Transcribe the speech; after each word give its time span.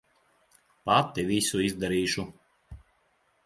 Pati 0.89 1.27
visu 1.33 1.63
izdarīšu. 1.67 2.29